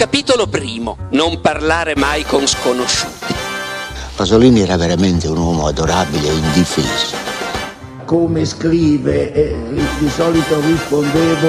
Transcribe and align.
Capitolo 0.00 0.46
primo. 0.46 0.96
Non 1.10 1.42
parlare 1.42 1.94
mai 1.94 2.22
con 2.22 2.46
sconosciuti. 2.46 3.34
Pasolini 4.16 4.60
era 4.60 4.78
veramente 4.78 5.28
un 5.28 5.36
uomo 5.36 5.66
adorabile 5.66 6.26
e 6.26 6.32
indifeso. 6.32 7.14
Come 8.06 8.46
scrive, 8.46 9.30
eh, 9.34 9.54
di 9.98 10.08
solito 10.08 10.58
rispondevo 10.58 11.48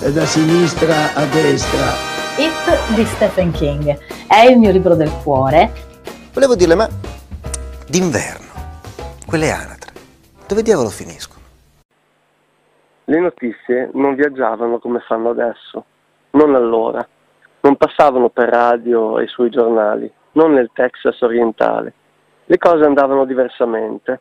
eh, 0.00 0.10
da 0.10 0.26
sinistra 0.26 1.14
a 1.14 1.24
destra. 1.26 1.92
It 2.36 2.94
di 2.96 3.04
Stephen 3.04 3.52
King 3.52 3.96
è 4.26 4.40
il 4.40 4.58
mio 4.58 4.72
libro 4.72 4.96
del 4.96 5.12
cuore. 5.22 5.72
Volevo 6.32 6.56
dirle, 6.56 6.74
ma 6.74 6.88
d'inverno, 7.86 8.50
quelle 9.24 9.52
anatre, 9.52 9.92
dove 10.48 10.62
diavolo 10.62 10.88
finiscono? 10.88 11.42
Le 13.04 13.20
notizie 13.20 13.90
non 13.94 14.16
viaggiavano 14.16 14.80
come 14.80 14.98
fanno 15.06 15.30
adesso, 15.30 15.84
non 16.32 16.56
allora, 16.56 17.06
non 17.64 17.76
passavano 17.76 18.28
per 18.28 18.50
radio 18.50 19.18
e 19.18 19.26
sui 19.26 19.48
giornali, 19.48 20.10
non 20.32 20.52
nel 20.52 20.68
Texas 20.74 21.18
orientale. 21.22 21.94
Le 22.44 22.58
cose 22.58 22.84
andavano 22.84 23.24
diversamente. 23.24 24.20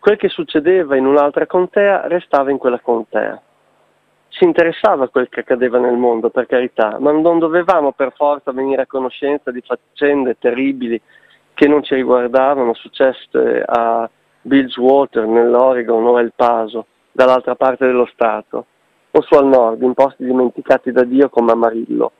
Quel 0.00 0.16
che 0.16 0.28
succedeva 0.28 0.96
in 0.96 1.06
un'altra 1.06 1.46
contea 1.46 2.08
restava 2.08 2.50
in 2.50 2.58
quella 2.58 2.80
contea. 2.80 3.40
Ci 4.30 4.42
interessava 4.42 5.08
quel 5.08 5.28
che 5.28 5.40
accadeva 5.40 5.78
nel 5.78 5.96
mondo, 5.96 6.30
per 6.30 6.46
carità, 6.46 6.96
ma 6.98 7.12
non 7.12 7.38
dovevamo 7.38 7.92
per 7.92 8.14
forza 8.16 8.50
venire 8.50 8.82
a 8.82 8.86
conoscenza 8.86 9.52
di 9.52 9.62
faccende 9.64 10.36
terribili 10.40 11.00
che 11.54 11.68
non 11.68 11.84
ci 11.84 11.94
riguardavano, 11.94 12.74
successe 12.74 13.62
a 13.64 14.10
Bilgewater 14.40 15.24
nell'Oregon 15.24 16.04
o 16.04 16.18
El 16.18 16.32
Paso, 16.34 16.86
dall'altra 17.12 17.54
parte 17.54 17.86
dello 17.86 18.08
Stato, 18.12 18.66
o 19.08 19.22
su 19.22 19.34
al 19.34 19.46
nord, 19.46 19.82
in 19.82 19.94
posti 19.94 20.24
dimenticati 20.24 20.90
da 20.90 21.04
Dio 21.04 21.28
come 21.28 21.52
Amarillo. 21.52 22.12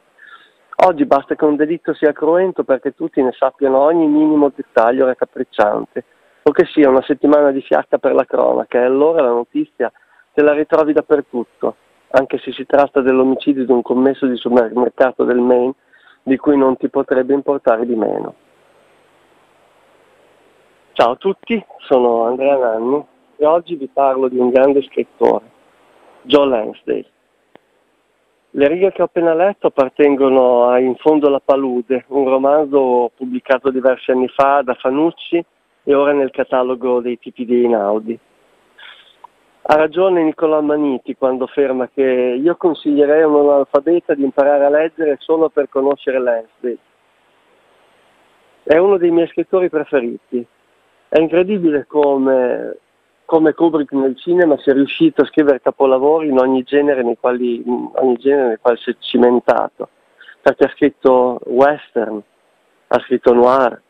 Oggi 0.85 1.05
basta 1.07 1.37
che 1.37 1.45
un 1.45 1.55
delitto 1.55 1.95
sia 1.95 2.13
cruento 2.13 2.65
perché 2.65 2.93
tutti 2.93 3.23
ne 3.23 3.31
sappiano 3.31 3.79
ogni 3.79 4.09
minimo 4.09 4.51
dettaglio 4.53 5.07
raccapricciante, 5.07 6.05
o 6.43 6.51
che 6.51 6.65
sia 6.65 6.89
una 6.89 7.03
settimana 7.03 7.53
di 7.53 7.61
fiacca 7.61 7.99
per 7.99 8.15
la 8.15 8.25
cronaca 8.25 8.81
e 8.81 8.83
allora 8.83 9.23
la 9.23 9.31
notizia 9.31 9.93
te 10.35 10.43
la 10.43 10.53
ritrovi 10.53 10.93
dappertutto, 10.93 11.77
anche 12.11 12.39
se 12.39 12.51
si 12.51 12.67
tratta 12.67 13.01
dell'omicidio 13.01 13.65
di 13.65 13.71
un 13.71 13.81
commesso 13.81 14.27
di 14.27 14.37
supermercato 14.37 15.23
del 15.23 15.39
Maine 15.39 15.75
di 16.25 16.37
cui 16.37 16.57
non 16.57 16.77
ti 16.77 16.89
potrebbe 16.89 17.33
importare 17.33 17.87
di 17.87 17.95
meno. 17.95 18.35
Ciao 20.95 21.13
a 21.13 21.17
tutti, 21.17 21.65
sono 21.87 22.25
Andrea 22.25 22.57
Nanni 22.57 23.07
e 23.37 23.47
oggi 23.47 23.77
vi 23.77 23.87
parlo 23.87 24.27
di 24.27 24.39
un 24.39 24.51
grande 24.51 24.83
scrittore, 24.83 25.45
Joe 26.23 26.49
Lansdale. 26.49 27.07
Le 28.55 28.69
righe 28.69 28.93
che 28.93 29.01
ho 29.01 29.07
appena 29.07 29.33
letto 29.33 29.69
appartengono 29.69 30.69
a 30.69 30.79
In 30.79 30.95
fondo 30.97 31.29
alla 31.29 31.41
palude, 31.41 32.05
un 32.09 32.29
romanzo 32.29 33.11
pubblicato 33.17 33.71
diversi 33.71 34.11
anni 34.11 34.29
fa 34.29 34.61
da 34.61 34.75
Fanucci 34.75 35.43
e 35.85 35.95
ora 35.95 36.13
nel 36.13 36.31
catalogo 36.31 37.01
dei 37.01 37.19
tipi 37.19 37.47
di 37.47 37.63
Einaudi. 37.63 38.19
Ha 39.63 39.75
ragione 39.75 40.23
Nicolò 40.23 40.61
Maniti 40.61 41.17
quando 41.17 41.45
afferma 41.45 41.89
che 41.89 42.03
io 42.03 42.57
consiglierei 42.57 43.23
a 43.23 43.27
un 43.27 43.49
analfabeta 43.49 44.13
di 44.13 44.23
imparare 44.23 44.67
a 44.67 44.71
leggere 44.71 45.17
solo 45.21 45.49
per 45.49 45.71
conoscere 45.71 46.19
Lansdale. 46.19 46.79
È 48.65 48.77
uno 48.77 48.99
dei 48.99 49.11
miei 49.11 49.29
scrittori 49.29 49.71
preferiti. 49.71 50.47
È 51.09 51.19
incredibile 51.19 51.87
come, 51.87 52.77
come 53.33 53.55
Kubrick 53.55 53.93
nel 53.93 54.15
cinema 54.19 54.59
sia 54.59 54.75
riuscito 54.75 55.23
a 55.23 55.25
scrivere 55.25 55.63
capolavori 55.63 56.29
in 56.29 56.37
ogni 56.39 56.65
genere 56.65 57.03
nei 57.03 57.17
quali, 57.19 57.65
ogni 57.65 58.17
genere 58.19 58.49
nei 58.49 58.59
quali 58.61 58.77
si 58.77 58.91
è 58.91 58.97
cimentato. 58.99 59.89
Perché 60.43 60.65
ha 60.65 60.71
scritto 60.75 61.41
western, 61.47 62.21
ha 62.89 62.99
scritto 62.99 63.33
noir, 63.33 63.81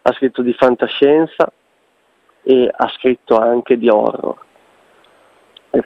ha 0.00 0.12
scritto 0.14 0.40
di 0.40 0.54
fantascienza 0.54 1.52
e 2.42 2.70
ha 2.74 2.88
scritto 2.96 3.36
anche 3.36 3.76
di 3.76 3.90
horror 3.90 4.44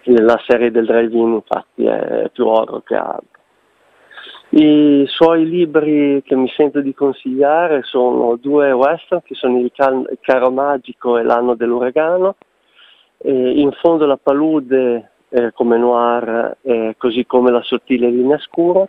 la 0.04 0.40
serie 0.46 0.70
del 0.70 0.86
drive-in 0.86 1.32
infatti 1.32 1.84
è 1.84 2.30
più 2.32 2.46
horror 2.46 2.84
che 2.84 2.94
altro. 2.94 3.26
I 4.50 5.04
suoi 5.08 5.48
libri 5.48 6.22
che 6.24 6.36
mi 6.36 6.48
sento 6.48 6.80
di 6.80 6.94
consigliare 6.94 7.82
sono 7.82 8.36
due 8.36 8.70
western 8.70 9.20
che 9.24 9.34
sono 9.34 9.58
Il, 9.58 9.72
Caro 10.20 10.50
Magico 10.52 11.18
e 11.18 11.24
L'anno 11.24 11.56
dell'uragano, 11.56 12.36
e 13.22 13.60
in 13.60 13.70
fondo 13.72 14.06
la 14.06 14.16
palude 14.16 15.10
eh, 15.28 15.52
come 15.52 15.76
noir, 15.76 16.56
eh, 16.62 16.94
così 16.96 17.26
come 17.26 17.50
La 17.50 17.62
sottile 17.62 18.08
linea 18.08 18.38
scura, 18.38 18.86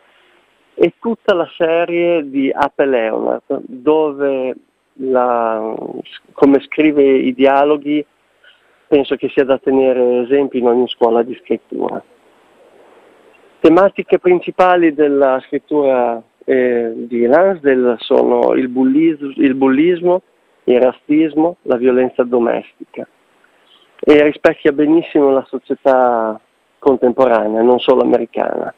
e 0.73 0.93
tutta 0.99 1.33
la 1.33 1.47
serie 1.57 2.27
di 2.29 2.49
Ape 2.49 2.85
Leonard, 2.85 3.61
dove 3.65 4.55
la, 4.93 5.75
come 6.31 6.59
scrive 6.61 7.03
i 7.03 7.33
dialoghi 7.33 8.05
penso 8.87 9.15
che 9.15 9.29
sia 9.29 9.43
da 9.43 9.57
tenere 9.57 10.21
esempio 10.23 10.59
in 10.59 10.67
ogni 10.67 10.87
scuola 10.87 11.23
di 11.23 11.37
scrittura. 11.41 12.01
Tematiche 13.59 14.19
principali 14.19 14.93
della 14.93 15.41
scrittura 15.45 16.21
eh, 16.45 16.93
di 16.95 17.25
Lansdale 17.25 17.97
sono 17.99 18.53
il 18.53 18.69
bullismo, 18.69 19.31
il 19.35 19.55
bullismo, 19.55 20.21
il 20.63 20.81
razzismo, 20.81 21.57
la 21.63 21.77
violenza 21.77 22.23
domestica 22.23 23.07
e 24.01 24.23
rispecchia 24.23 24.71
benissimo 24.71 25.29
la 25.29 25.45
società 25.47 26.39
contemporanea, 26.79 27.61
non 27.61 27.79
solo 27.79 28.01
americana. 28.01 28.73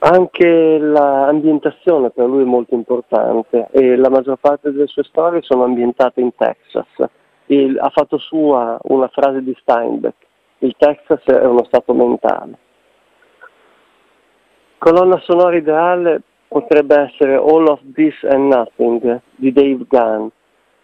Anche 0.00 0.78
l'ambientazione 0.78 2.10
per 2.10 2.26
lui 2.26 2.42
è 2.42 2.46
molto 2.46 2.74
importante 2.74 3.68
e 3.72 3.96
la 3.96 4.08
maggior 4.08 4.36
parte 4.38 4.70
delle 4.70 4.86
sue 4.86 5.02
storie 5.02 5.42
sono 5.42 5.64
ambientate 5.64 6.20
in 6.20 6.34
Texas 6.36 6.86
il, 7.48 7.78
ha 7.78 7.90
fatto 7.90 8.18
sua 8.18 8.78
una 8.84 9.08
frase 9.08 9.42
di 9.42 9.56
Steinbeck, 9.60 10.14
il 10.58 10.74
Texas 10.76 11.22
è 11.24 11.44
uno 11.44 11.64
stato 11.64 11.94
mentale. 11.94 12.58
Colonna 14.78 15.20
sonora 15.20 15.56
ideale 15.56 16.22
potrebbe 16.46 16.96
essere 17.00 17.34
All 17.34 17.66
of 17.66 17.80
This 17.94 18.14
and 18.24 18.52
Nothing 18.52 19.20
di 19.34 19.52
Dave 19.52 19.84
Gunn. 19.88 20.28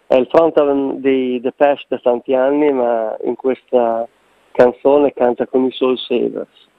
È 0.07 0.15
il 0.15 0.27
frontman 0.27 1.01
di 1.01 1.39
Depeche 1.41 1.85
da 1.87 1.97
tanti 1.97 2.33
anni, 2.33 2.71
ma 2.71 3.17
in 3.23 3.35
questa 3.35 4.07
canzone 4.51 5.13
canta 5.13 5.47
con 5.47 5.65
i 5.65 5.71
Soul 5.71 5.97
Savers. 5.97 6.73